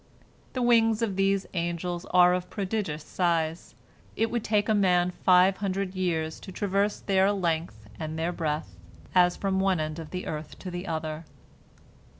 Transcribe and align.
The 0.53 0.63
wings 0.63 1.03
of 1.03 1.15
these 1.15 1.45
angels 1.53 2.05
are 2.09 2.33
of 2.33 2.49
prodigious 2.49 3.03
size, 3.03 3.75
it 4.15 4.31
would 4.31 4.43
take 4.43 4.67
a 4.67 4.73
man 4.73 5.11
five 5.11 5.57
hundred 5.57 5.93
years 5.93 6.39
to 6.39 6.51
traverse 6.51 6.99
their 7.01 7.31
length 7.31 7.87
and 7.99 8.17
their 8.17 8.31
breadth, 8.31 8.75
as 9.13 9.37
from 9.37 9.59
one 9.59 9.79
end 9.79 9.99
of 9.99 10.09
the 10.09 10.25
earth 10.25 10.57
to 10.57 10.71
the 10.71 10.87
other. 10.87 11.25